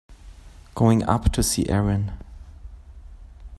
[0.73, 2.11] Going up to see Erin.